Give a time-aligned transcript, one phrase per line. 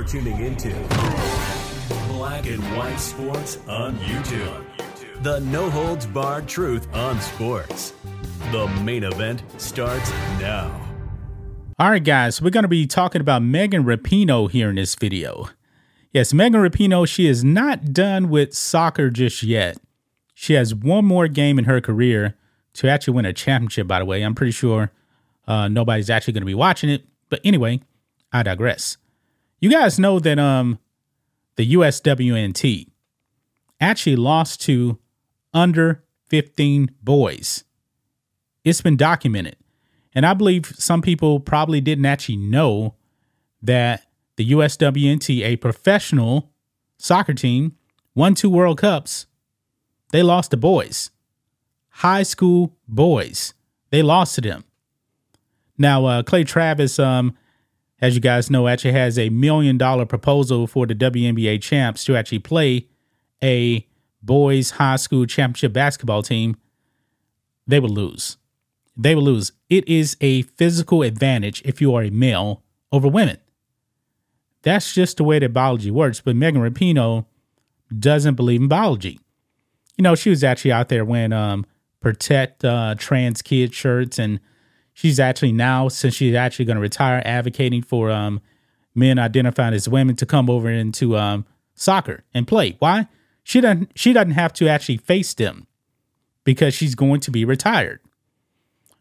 [0.00, 0.70] You're tuning into
[2.08, 4.64] Black and White Sports on YouTube.
[5.22, 7.92] The no holds barred truth on sports.
[8.50, 10.10] The main event starts
[10.40, 10.70] now.
[11.78, 15.50] All right, guys, we're going to be talking about Megan Rapinoe here in this video.
[16.12, 19.76] Yes, Megan Rapinoe, she is not done with soccer just yet.
[20.32, 22.36] She has one more game in her career
[22.72, 24.22] to actually win a championship, by the way.
[24.22, 24.92] I'm pretty sure
[25.46, 27.04] uh, nobody's actually going to be watching it.
[27.28, 27.82] But anyway,
[28.32, 28.96] I digress.
[29.60, 30.78] You guys know that um
[31.56, 32.88] the USWNT
[33.80, 34.98] actually lost to
[35.52, 37.64] under 15 boys.
[38.64, 39.56] It's been documented.
[40.14, 42.94] And I believe some people probably didn't actually know
[43.62, 46.50] that the USWNT, a professional
[46.98, 47.76] soccer team,
[48.14, 49.26] won two World Cups.
[50.12, 51.10] They lost to boys,
[51.88, 53.54] high school boys.
[53.90, 54.64] They lost to them.
[55.76, 57.36] Now, uh, Clay Travis, um,
[58.00, 62.16] as you guys know, actually has a million dollar proposal for the WNBA champs to
[62.16, 62.86] actually play
[63.42, 63.86] a
[64.22, 66.56] boys high school championship basketball team.
[67.66, 68.36] They will lose.
[68.96, 69.52] They will lose.
[69.68, 73.38] It is a physical advantage if you are a male over women.
[74.62, 76.20] That's just the way that biology works.
[76.20, 77.24] But Megan Rapinoe
[77.98, 79.20] doesn't believe in biology.
[79.96, 81.66] You know, she was actually out there wearing um,
[82.00, 84.40] protect uh, trans kid shirts, and
[84.92, 88.40] she's actually now, since she's actually going to retire, advocating for um,
[88.94, 92.76] men identifying as women to come over into um, soccer and play.
[92.78, 93.08] Why?
[93.42, 93.92] She doesn't.
[93.94, 95.66] She doesn't have to actually face them
[96.44, 98.00] because she's going to be retired.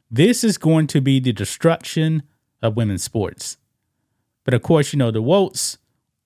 [0.09, 2.23] This is going to be the destruction
[2.61, 3.57] of women's sports.
[4.43, 5.77] But of course, you know, the Wolves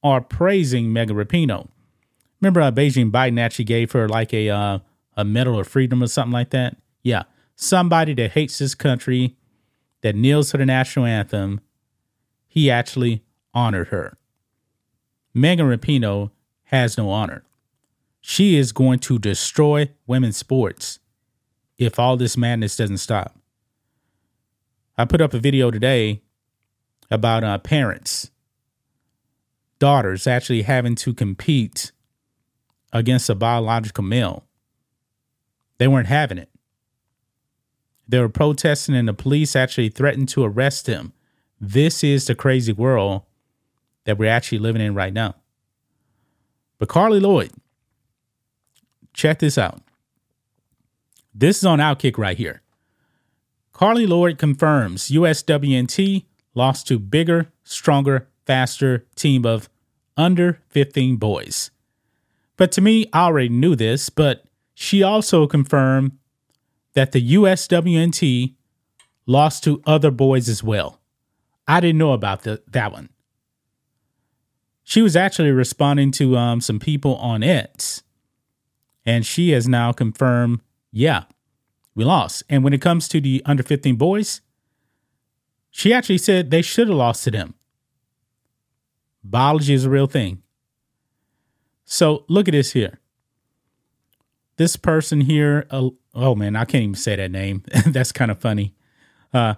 [0.03, 1.67] are praising Megan Rapinoe.
[2.39, 4.79] Remember, uh, Beijing Biden actually gave her like a uh,
[5.15, 6.77] a Medal of Freedom or something like that.
[7.01, 7.23] Yeah,
[7.55, 9.35] somebody that hates this country,
[10.03, 11.61] that kneels for the national anthem.
[12.47, 13.23] He actually
[13.53, 14.17] honored her.
[15.33, 16.29] Megan Rapinoe
[16.65, 17.43] has no honor.
[18.21, 20.99] She is going to destroy women's sports
[21.77, 23.35] if all this madness doesn't stop.
[24.97, 26.21] I put up a video today
[27.09, 28.29] about uh, parents,
[29.79, 31.91] daughters actually having to compete
[32.91, 34.43] against a biological male.
[35.79, 36.52] They weren't having it.
[38.07, 41.13] They were protesting, and the police actually threatened to arrest him.
[41.59, 43.23] This is the crazy world
[44.05, 45.35] that we're actually living in right now.
[46.77, 47.51] But Carli Lloyd,
[49.13, 49.81] check this out.
[51.33, 52.61] This is on Outkick right here.
[53.73, 59.69] Carli Lloyd confirms USWNT lost to bigger, stronger, faster team of
[60.15, 61.71] under 15 boys.
[62.57, 66.11] But to me, I already knew this, but she also confirmed
[66.93, 68.55] that the USWNT
[69.25, 70.99] lost to other boys as well.
[71.67, 73.09] I didn't know about the, that one.
[74.83, 78.03] She was actually responding to um, some people on X,
[79.05, 80.59] and she has now confirmed,
[80.91, 81.23] yeah,
[81.95, 82.43] we lost.
[82.49, 84.41] And when it comes to the under 15 boys,
[85.71, 87.55] she actually said they should have lost to them.
[89.23, 90.43] Biology is a real thing.
[91.85, 92.99] So look at this here.
[94.57, 97.63] This person here, uh, oh man, I can't even say that name.
[97.87, 98.73] That's kind of funny.
[99.33, 99.55] Uh,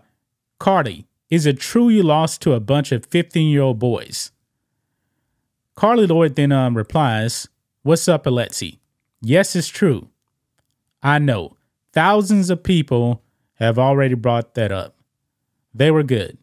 [0.60, 4.32] Cardi, is it true you lost to a bunch of 15 year old boys?
[5.76, 7.50] Carli Lloyd then um, replies,
[7.84, 8.80] What's up, Alexi?
[9.22, 10.10] Yes, it's true.
[11.04, 11.58] I know.
[11.94, 13.22] Thousands of people
[13.56, 14.96] have already brought that up.
[15.74, 16.38] They were good.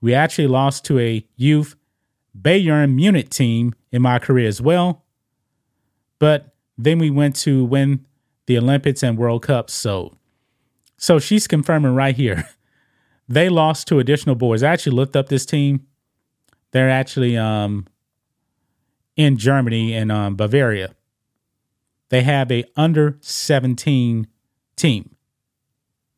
[0.00, 1.76] We actually lost to a youth
[2.38, 5.04] Bayern Munich team in my career as well.
[6.18, 6.51] But
[6.84, 8.04] then we went to win
[8.46, 9.72] the Olympics and World Cups.
[9.72, 10.16] So,
[10.96, 12.48] so she's confirming right here.
[13.28, 14.62] They lost to additional boys.
[14.62, 15.86] I actually looked up this team.
[16.72, 17.86] They're actually um,
[19.16, 20.94] in Germany and um, Bavaria.
[22.10, 24.26] They have a under 17
[24.76, 25.16] team.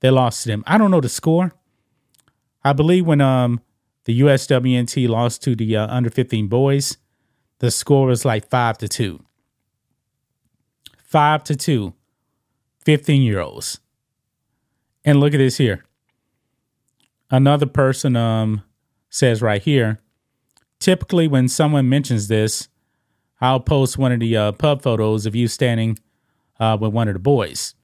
[0.01, 0.65] They lost to them.
[0.67, 1.53] I don't know the score.
[2.65, 3.61] I believe when um
[4.07, 6.99] the USWNT lost to the uh, under 15 boys,
[7.61, 9.25] the score was like 5 to 2.
[11.05, 11.95] 5 to 2.
[12.85, 13.81] 15 year olds.
[15.05, 15.85] And look at this here.
[17.31, 18.63] Another person um
[19.09, 20.01] says right here,
[20.81, 22.69] typically when someone mentions this,
[23.41, 25.99] I'll post one of the uh, pub photos of you standing
[26.59, 27.75] uh, with one of the boys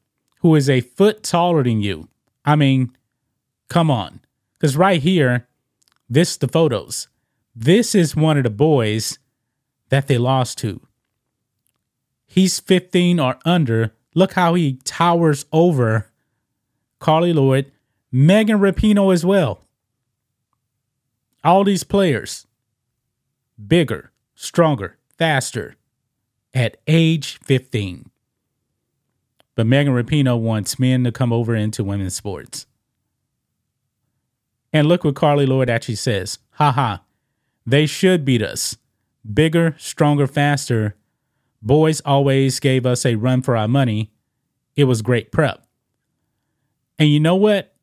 [0.41, 2.09] who is a foot taller than you.
[2.45, 2.97] I mean,
[3.69, 4.21] come on.
[4.59, 5.47] Because right here,
[6.09, 7.09] this the photos.
[7.55, 9.19] This is one of the boys
[9.91, 10.81] that they lost to.
[12.33, 13.93] He's 15 or under.
[14.15, 16.07] Look how he towers over
[17.01, 17.73] Carli Lloyd,
[18.13, 19.61] Megan Rapinoe as well.
[21.43, 22.47] All these players.
[23.67, 25.75] bigger, stronger, faster
[26.55, 28.11] at age 15.
[29.55, 32.67] But Megan Rapinoe wants men to come over into women's sports.
[34.73, 36.39] And look what Carli Lloyd actually says.
[36.53, 36.99] Haha.
[37.67, 38.77] They should beat us.
[39.35, 40.95] Bigger, stronger, faster.
[41.63, 44.11] Boys always gave us a run for our money.
[44.77, 45.65] It was great prep.
[46.99, 47.75] And you know what?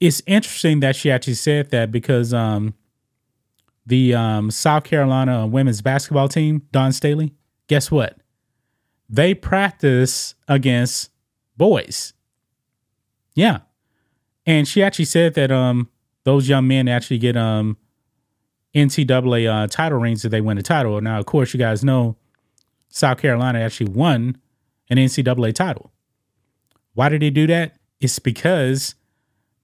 [0.00, 2.74] It's interesting that she actually said that because um,
[3.86, 7.34] the um, South Carolina women's basketball team, Dawn Staley,
[7.68, 8.16] guess what?
[9.08, 11.10] They practice against
[11.56, 12.14] boys.
[13.34, 13.60] Yeah.
[14.46, 15.88] And she actually said that um
[16.24, 17.76] those young men actually get um
[18.74, 21.00] NCAA uh, title rings if they win a title.
[21.00, 22.16] Now, of course, you guys know
[22.94, 24.36] South Carolina actually won
[24.90, 25.90] an NCAA title.
[26.92, 27.76] Why did they do that?
[28.00, 28.94] It's because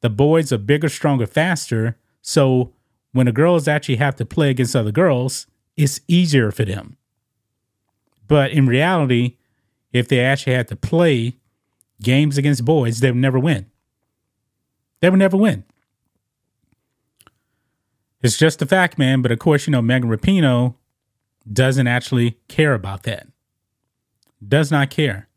[0.00, 1.98] the boys are bigger, stronger, faster.
[2.22, 2.72] So
[3.12, 5.46] when the girls actually have to play against other girls,
[5.76, 6.96] it's easier for them.
[8.26, 9.36] But in reality,
[9.92, 11.36] if they actually had to play
[12.02, 13.66] games against boys, they would never win.
[15.00, 15.64] They would never win.
[18.22, 19.20] It's just a fact, man.
[19.20, 20.74] But of course, you know, Megan Rapinoe
[21.52, 23.26] doesn't actually care about that.
[24.46, 25.28] Does not care.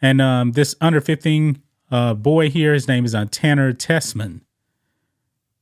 [0.00, 4.40] And um, this under 15 uh, boy here, his name is uh, Tanner Tessmann.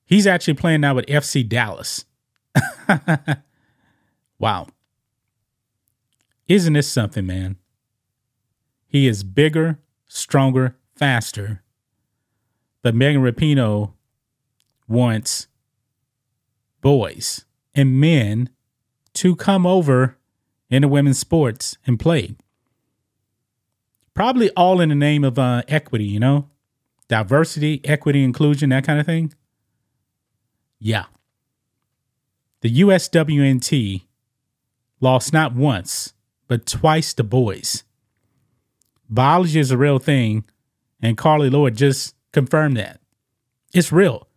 [0.04, 2.04] He's actually playing now with FC Dallas.
[4.38, 4.66] wow.
[6.48, 7.56] Isn't this something, man?
[8.88, 11.62] He is bigger, stronger, faster.
[12.82, 13.92] But Megan Rapinoe
[14.86, 15.46] wants
[16.82, 18.50] boys and men
[19.14, 20.16] to come over
[20.70, 22.34] into women's sports and play.
[24.14, 26.48] Probably all in the name of uh, equity, you know,
[27.08, 29.32] diversity, equity, inclusion, that kind of thing.
[30.78, 31.04] Yeah.
[32.62, 34.02] The USWNT
[35.00, 36.14] lost not once,
[36.48, 37.84] but twice to boys.
[39.08, 40.44] Biology is a real thing,
[41.02, 43.00] and Carli Lloyd just confirmed that.
[43.74, 44.28] It's real.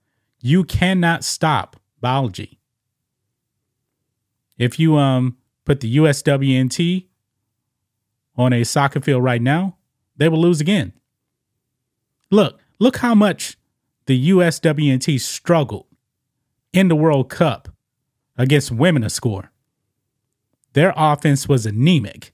[0.41, 2.59] You cannot stop biology.
[4.57, 7.07] If you um put the USWNT
[8.35, 9.77] on a soccer field right now,
[10.17, 10.93] they will lose again.
[12.29, 13.57] Look, look how much
[14.05, 15.87] the USWNT struggled
[16.73, 17.69] in the World Cup
[18.37, 19.51] against women to score.
[20.73, 22.33] Their offense was anemic.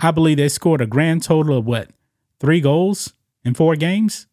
[0.00, 1.90] I believe they scored a grand total of what,
[2.40, 3.12] three goals
[3.44, 4.26] in four games?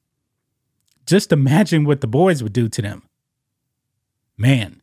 [1.06, 3.04] Just imagine what the boys would do to them.
[4.38, 4.81] Man.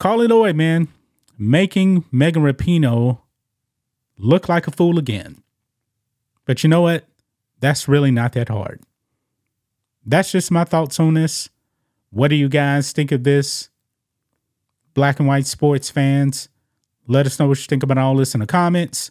[0.00, 0.88] Carli Lloyd, man,
[1.38, 3.18] making Megan Rapinoe
[4.16, 5.42] look like a fool again.
[6.46, 7.04] But you know what?
[7.60, 8.80] That's really not that hard.
[10.06, 11.50] That's just my thoughts on this.
[12.08, 13.68] What do you guys think of this?
[14.94, 16.48] Black and white sports fans,
[17.06, 19.10] let us know what you think about all this in the comments.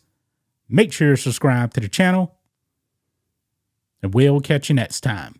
[0.68, 2.36] Make sure you subscribe to the channel.
[4.02, 5.40] And we'll catch you next time.